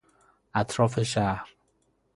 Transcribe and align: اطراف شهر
اطراف 0.53 0.99
شهر 1.01 1.47